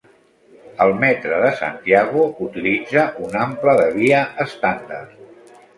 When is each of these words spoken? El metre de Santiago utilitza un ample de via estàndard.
El 0.85 0.93
metre 1.03 1.41
de 1.43 1.51
Santiago 1.59 2.25
utilitza 2.49 3.07
un 3.27 3.39
ample 3.45 3.79
de 3.83 3.87
via 4.01 4.25
estàndard. 4.49 5.19